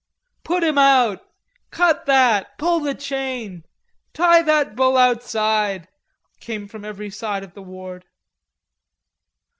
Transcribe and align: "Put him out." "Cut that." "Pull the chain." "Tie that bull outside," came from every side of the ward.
"Put 0.43 0.63
him 0.63 0.79
out." 0.79 1.21
"Cut 1.69 2.07
that." 2.07 2.57
"Pull 2.57 2.79
the 2.79 2.95
chain." 2.95 3.65
"Tie 4.13 4.41
that 4.41 4.75
bull 4.75 4.97
outside," 4.97 5.89
came 6.39 6.67
from 6.67 6.83
every 6.83 7.11
side 7.11 7.43
of 7.43 7.53
the 7.53 7.61
ward. 7.61 8.07